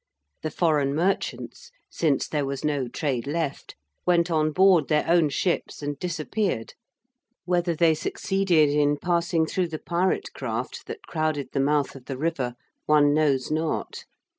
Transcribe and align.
The 0.41 0.49
foreign 0.49 0.95
merchants, 0.95 1.69
since 1.91 2.27
there 2.27 2.43
was 2.43 2.65
no 2.65 2.87
trade 2.87 3.27
left, 3.27 3.75
went 4.03 4.31
on 4.31 4.51
board 4.51 4.87
their 4.87 5.07
own 5.07 5.29
ships 5.29 5.83
and 5.83 5.99
disappeared. 5.99 6.73
Whether 7.45 7.75
they 7.75 7.93
succeeded 7.93 8.69
in 8.71 8.97
passing 8.97 9.45
through 9.45 9.67
the 9.67 9.77
pirate 9.77 10.33
craft 10.33 10.87
that 10.87 11.05
crowded 11.05 11.49
the 11.53 11.59
mouth 11.59 11.95
of 11.95 12.05
the 12.05 12.17
river, 12.17 12.55
one 12.87 13.13
knows 13.13 13.51
not. 13.51 14.05